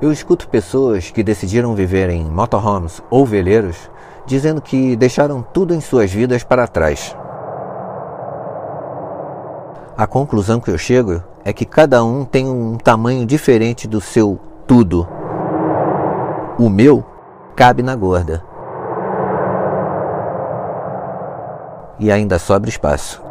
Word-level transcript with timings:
Eu 0.00 0.12
escuto 0.12 0.48
pessoas 0.48 1.10
que 1.10 1.24
decidiram 1.24 1.74
viver 1.74 2.08
em 2.08 2.24
motorhomes 2.24 3.02
ou 3.10 3.26
veleiros 3.26 3.90
dizendo 4.24 4.60
que 4.60 4.94
deixaram 4.94 5.42
tudo 5.42 5.74
em 5.74 5.80
suas 5.80 6.12
vidas 6.12 6.44
para 6.44 6.68
trás. 6.68 7.16
A 9.96 10.06
conclusão 10.06 10.60
que 10.60 10.70
eu 10.70 10.78
chego 10.78 11.20
é 11.44 11.52
que 11.52 11.64
cada 11.64 12.04
um 12.04 12.24
tem 12.24 12.46
um 12.46 12.76
tamanho 12.76 13.26
diferente 13.26 13.88
do 13.88 14.00
seu 14.00 14.38
tudo. 14.66 15.08
O 16.58 16.68
meu 16.68 17.04
cabe 17.56 17.82
na 17.82 17.96
gorda. 17.96 18.44
E 21.98 22.12
ainda 22.12 22.38
sobra 22.38 22.68
espaço. 22.68 23.27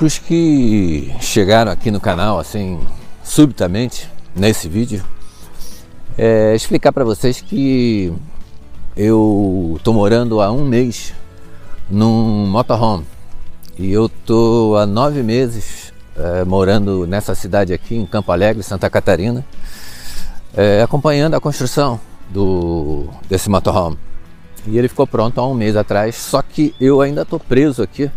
Para 0.00 0.06
os 0.06 0.18
que 0.18 1.14
chegaram 1.20 1.70
aqui 1.70 1.90
no 1.90 2.00
canal 2.00 2.38
assim 2.38 2.80
subitamente 3.22 4.10
nesse 4.34 4.66
vídeo, 4.66 5.04
é 6.16 6.54
explicar 6.54 6.90
para 6.90 7.04
vocês 7.04 7.42
que 7.42 8.10
eu 8.96 9.78
tô 9.84 9.92
morando 9.92 10.40
há 10.40 10.50
um 10.50 10.64
mês 10.64 11.12
num 11.90 12.46
motorhome 12.46 13.04
e 13.78 13.92
eu 13.92 14.08
tô 14.08 14.74
há 14.78 14.86
nove 14.86 15.22
meses 15.22 15.92
é, 16.16 16.46
morando 16.46 17.06
nessa 17.06 17.34
cidade 17.34 17.74
aqui 17.74 17.94
em 17.94 18.06
Campo 18.06 18.32
Alegre, 18.32 18.62
Santa 18.62 18.88
Catarina, 18.88 19.44
é, 20.56 20.80
acompanhando 20.80 21.34
a 21.34 21.40
construção 21.42 22.00
do 22.30 23.06
desse 23.28 23.50
motorhome. 23.50 23.98
E 24.66 24.78
ele 24.78 24.88
ficou 24.88 25.06
pronto 25.06 25.38
há 25.38 25.46
um 25.46 25.52
mês 25.52 25.76
atrás, 25.76 26.16
só 26.16 26.40
que 26.40 26.74
eu 26.80 27.02
ainda 27.02 27.22
tô 27.26 27.38
preso 27.38 27.82
aqui 27.82 28.10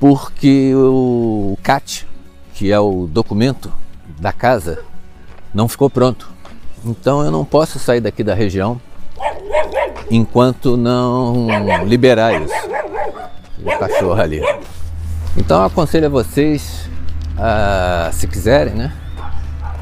porque 0.00 0.72
o 0.74 1.56
CAT, 1.62 2.06
que 2.54 2.72
é 2.72 2.78
o 2.78 3.06
documento 3.06 3.72
da 4.18 4.32
casa, 4.32 4.84
não 5.52 5.68
ficou 5.68 5.90
pronto. 5.90 6.30
Então 6.84 7.24
eu 7.24 7.30
não 7.30 7.44
posso 7.44 7.78
sair 7.78 8.00
daqui 8.00 8.22
da 8.22 8.34
região 8.34 8.80
enquanto 10.10 10.76
não 10.76 11.48
liberar 11.84 12.40
isso. 12.40 12.54
O 13.60 13.78
cachorro 13.78 14.20
ali. 14.20 14.40
Então 15.36 15.60
eu 15.60 15.66
aconselho 15.66 16.06
a 16.06 16.08
vocês, 16.08 16.88
a, 17.36 18.10
se 18.12 18.26
quiserem, 18.26 18.74
né, 18.74 18.92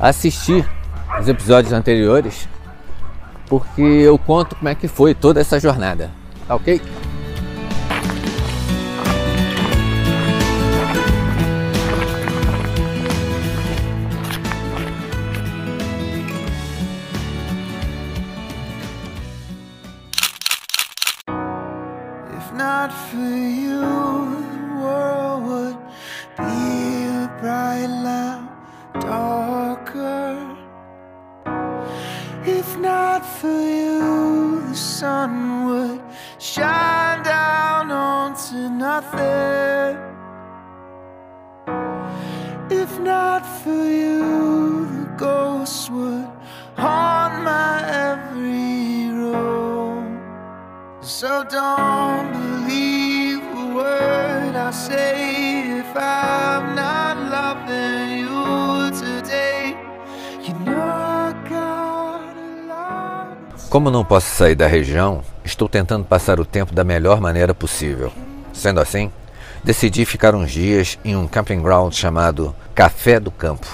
assistir 0.00 0.68
os 1.20 1.28
episódios 1.28 1.72
anteriores, 1.72 2.48
porque 3.46 3.82
eu 3.82 4.18
conto 4.18 4.56
como 4.56 4.68
é 4.68 4.74
que 4.74 4.88
foi 4.88 5.14
toda 5.14 5.40
essa 5.40 5.58
jornada. 5.60 6.10
Tá 6.46 6.54
ok? 6.54 6.80
Not 22.56 22.90
for 22.90 23.16
you, 23.16 23.80
the 23.80 24.80
world 24.80 25.42
would 25.44 25.78
be 26.38 27.04
a 27.04 27.30
bright 27.40 27.86
lamp 27.86 28.50
darker. 28.94 30.56
If 32.44 32.78
not 32.78 33.26
for 33.26 33.60
you, 33.60 34.62
the 34.68 34.74
sun 34.74 35.66
would 35.66 36.00
shine 36.38 37.22
down 37.22 37.90
onto 37.90 38.70
nothing. 38.70 40.15
So 51.06 51.44
don't 51.44 52.32
believe 52.32 53.38
a 53.38 53.74
word 53.76 54.56
I 54.56 54.72
say 54.72 55.78
if 55.78 55.96
I'm 55.96 56.74
not 56.74 57.16
loving 57.30 58.18
you 58.18 58.90
today. 58.90 59.76
You 60.42 60.54
know 60.64 60.76
I. 60.80 61.06
Como 63.70 63.88
não 63.88 64.04
posso 64.04 64.34
sair 64.34 64.56
da 64.56 64.66
região, 64.66 65.22
estou 65.44 65.68
tentando 65.68 66.04
passar 66.04 66.40
o 66.40 66.44
tempo 66.44 66.74
da 66.74 66.82
melhor 66.82 67.20
maneira 67.20 67.54
possível. 67.54 68.12
Sendo 68.52 68.80
assim, 68.80 69.12
decidi 69.62 70.04
ficar 70.04 70.34
uns 70.34 70.50
dias 70.50 70.98
em 71.04 71.14
um 71.14 71.28
camping 71.28 71.62
ground 71.62 71.92
chamado 71.94 72.52
Café 72.74 73.20
do 73.20 73.30
Campo. 73.30 73.68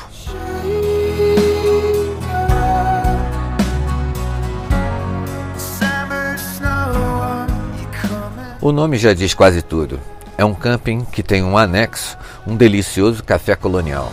O 8.63 8.71
nome 8.71 8.97
já 8.97 9.13
diz 9.13 9.35
quase 9.35 9.61
tudo. 9.61 9.99
É 10.39 10.45
um 10.45 10.55
camping 10.55 11.05
que 11.05 11.21
tem 11.21 11.43
um 11.43 11.59
anexo, 11.59 12.17
um 12.47 12.55
delicioso 12.55 13.25
café 13.25 13.57
colonial. 13.57 14.13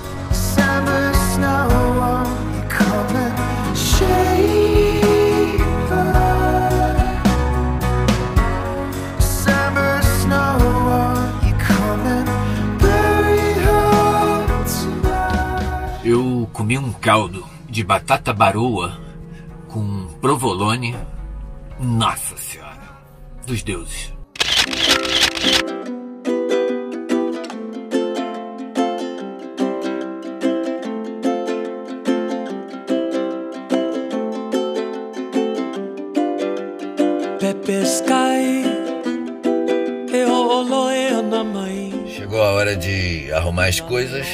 Eu 16.04 16.50
comi 16.52 16.76
um 16.76 16.92
caldo 16.92 17.46
de 17.70 17.84
batata 17.84 18.34
baroa 18.34 19.00
com 19.68 20.08
provolone. 20.20 20.96
Nossa 21.80 22.36
Senhora 22.36 22.80
dos 23.46 23.64
deuses. 23.64 24.19
Chegou 42.08 42.42
a 42.42 42.52
hora 42.54 42.76
de 42.76 43.32
arrumar 43.32 43.68
as 43.68 43.80
coisas 43.80 44.26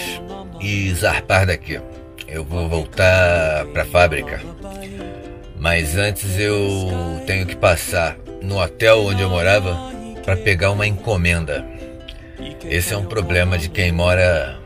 e 0.62 0.94
zarpar 0.94 1.46
daqui. 1.46 1.82
Eu 2.30 2.46
vou 2.46 2.70
voltar 2.70 3.66
para 3.74 3.82
a 3.82 3.86
fábrica. 3.86 4.42
Mas 5.60 5.98
antes 5.98 6.40
eu 6.40 6.90
tenho 7.28 7.46
que 7.46 7.58
passar 7.58 8.16
no 8.42 8.58
hotel 8.58 9.04
onde 9.06 9.22
eu 9.22 9.30
morava 9.30 9.78
para 10.24 10.38
pegar 10.38 10.72
uma 10.72 10.88
encomenda. 10.88 11.66
Esse 12.64 12.94
é 12.94 12.98
um 12.98 13.06
problema 13.06 13.58
de 13.58 13.68
quem 13.68 13.92
mora 13.92 14.58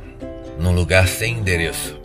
num 0.60 0.76
lugar 0.76 1.08
sem 1.08 1.40
endereço. 1.40 2.00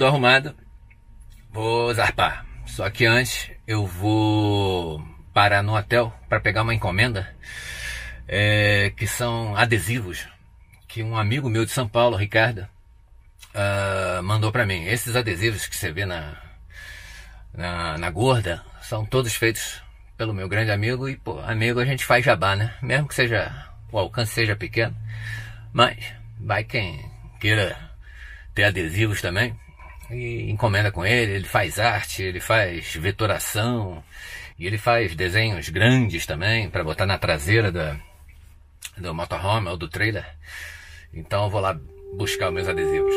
Tudo 0.00 0.06
arrumado, 0.06 0.54
vou 1.52 1.92
zarpar. 1.92 2.46
Só 2.64 2.88
que 2.88 3.04
antes 3.04 3.50
eu 3.66 3.86
vou 3.86 5.06
parar 5.34 5.62
no 5.62 5.76
hotel 5.76 6.10
para 6.26 6.40
pegar 6.40 6.62
uma 6.62 6.72
encomenda 6.72 7.28
é, 8.26 8.94
que 8.96 9.06
são 9.06 9.54
adesivos 9.54 10.26
que 10.88 11.02
um 11.02 11.18
amigo 11.18 11.50
meu 11.50 11.66
de 11.66 11.70
São 11.70 11.86
Paulo, 11.86 12.16
Ricardo, 12.16 12.66
uh, 13.54 14.22
mandou 14.22 14.50
para 14.50 14.64
mim. 14.64 14.86
Esses 14.86 15.14
adesivos 15.14 15.66
que 15.66 15.76
você 15.76 15.92
vê 15.92 16.06
na, 16.06 16.34
na, 17.52 17.98
na 17.98 18.10
gorda 18.10 18.64
são 18.80 19.04
todos 19.04 19.34
feitos 19.34 19.82
pelo 20.16 20.32
meu 20.32 20.48
grande 20.48 20.70
amigo 20.70 21.10
e, 21.10 21.16
pô, 21.16 21.38
amigo 21.40 21.78
a 21.78 21.84
gente 21.84 22.06
faz 22.06 22.24
jabá, 22.24 22.56
né? 22.56 22.72
Mesmo 22.80 23.06
que 23.06 23.14
seja 23.14 23.52
o 23.92 23.98
alcance 23.98 24.32
seja 24.32 24.56
pequeno, 24.56 24.96
mas 25.74 25.98
vai 26.40 26.64
quem 26.64 27.04
queira 27.38 27.76
ter 28.54 28.64
adesivos 28.64 29.20
também 29.20 29.54
e 30.10 30.50
encomenda 30.50 30.90
com 30.90 31.04
ele, 31.04 31.32
ele 31.32 31.46
faz 31.46 31.78
arte, 31.78 32.22
ele 32.22 32.40
faz 32.40 32.94
vetoração 32.94 34.02
e 34.58 34.66
ele 34.66 34.78
faz 34.78 35.14
desenhos 35.14 35.68
grandes 35.68 36.26
também 36.26 36.68
para 36.68 36.84
botar 36.84 37.06
na 37.06 37.18
traseira 37.18 37.70
da, 37.70 37.96
do 38.96 39.14
motorhome 39.14 39.68
ou 39.68 39.76
do 39.76 39.88
trailer. 39.88 40.26
Então 41.12 41.44
eu 41.44 41.50
vou 41.50 41.60
lá 41.60 41.78
buscar 42.16 42.50
meus 42.50 42.68
adesivos. 42.68 43.14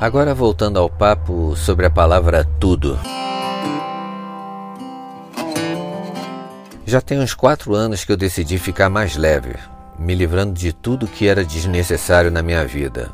Agora 0.00 0.32
voltando 0.32 0.78
ao 0.78 0.88
papo 0.88 1.56
sobre 1.56 1.84
a 1.84 1.90
palavra 1.90 2.44
tudo. 2.60 2.96
Já 6.86 7.00
tem 7.00 7.18
uns 7.18 7.34
quatro 7.34 7.74
anos 7.74 8.04
que 8.04 8.12
eu 8.12 8.16
decidi 8.16 8.60
ficar 8.60 8.88
mais 8.88 9.16
leve, 9.16 9.56
me 9.98 10.14
livrando 10.14 10.52
de 10.52 10.72
tudo 10.72 11.08
que 11.08 11.26
era 11.26 11.44
desnecessário 11.44 12.30
na 12.30 12.42
minha 12.42 12.64
vida. 12.64 13.10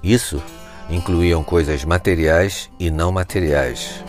Isso 0.00 0.40
incluíam 0.88 1.42
coisas 1.42 1.84
materiais 1.84 2.70
e 2.78 2.88
não 2.88 3.10
materiais. 3.10 4.04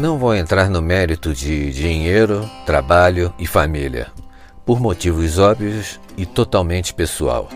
Não 0.00 0.18
vou 0.18 0.34
entrar 0.34 0.68
no 0.68 0.82
mérito 0.82 1.32
de 1.32 1.72
dinheiro, 1.72 2.50
trabalho 2.66 3.32
e 3.38 3.46
família, 3.46 4.08
por 4.66 4.80
motivos 4.80 5.38
óbvios 5.38 6.00
e 6.16 6.26
totalmente 6.26 6.92
pessoal. 6.92 7.48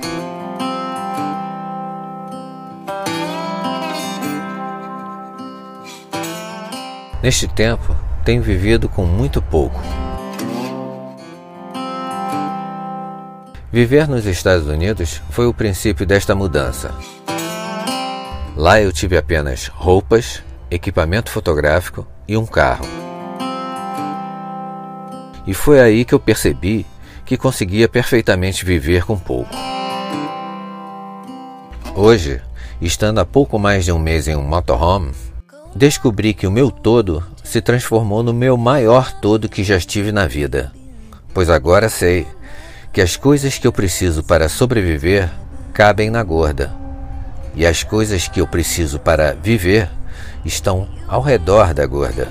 Neste 7.22 7.46
tempo, 7.46 7.94
tenho 8.24 8.42
vivido 8.42 8.88
com 8.88 9.04
muito 9.06 9.40
pouco. 9.40 9.80
Viver 13.70 14.08
nos 14.08 14.26
Estados 14.26 14.66
Unidos 14.66 15.22
foi 15.30 15.46
o 15.46 15.54
princípio 15.54 16.04
desta 16.04 16.34
mudança. 16.34 16.92
Lá 18.56 18.80
eu 18.80 18.92
tive 18.92 19.16
apenas 19.16 19.68
roupas, 19.68 20.42
equipamento 20.68 21.30
fotográfico 21.30 22.06
e 22.26 22.36
um 22.36 22.44
carro. 22.44 22.86
E 25.46 25.54
foi 25.54 25.80
aí 25.80 26.04
que 26.04 26.14
eu 26.14 26.20
percebi 26.20 26.84
que 27.24 27.36
conseguia 27.36 27.88
perfeitamente 27.88 28.64
viver 28.64 29.06
com 29.06 29.16
pouco. 29.16 29.54
Hoje, 31.94 32.42
estando 32.80 33.20
há 33.20 33.24
pouco 33.24 33.60
mais 33.60 33.84
de 33.84 33.92
um 33.92 33.98
mês 33.98 34.26
em 34.26 34.34
um 34.34 34.42
motorhome, 34.42 35.12
Descobri 35.74 36.34
que 36.34 36.46
o 36.46 36.50
meu 36.50 36.70
todo 36.70 37.24
se 37.42 37.60
transformou 37.60 38.22
no 38.22 38.32
meu 38.32 38.56
maior 38.56 39.10
todo 39.20 39.48
que 39.48 39.64
já 39.64 39.76
estive 39.76 40.12
na 40.12 40.26
vida, 40.26 40.70
pois 41.32 41.48
agora 41.48 41.88
sei 41.88 42.26
que 42.92 43.00
as 43.00 43.16
coisas 43.16 43.58
que 43.58 43.66
eu 43.66 43.72
preciso 43.72 44.22
para 44.22 44.48
sobreviver 44.48 45.30
cabem 45.72 46.10
na 46.10 46.22
gorda, 46.22 46.72
e 47.54 47.66
as 47.66 47.82
coisas 47.82 48.28
que 48.28 48.40
eu 48.40 48.46
preciso 48.46 48.98
para 48.98 49.32
viver 49.32 49.88
estão 50.44 50.88
ao 51.08 51.22
redor 51.22 51.72
da 51.72 51.86
gorda. 51.86 52.28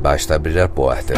Basta 0.00 0.34
abrir 0.34 0.58
a 0.60 0.68
porta. 0.68 1.14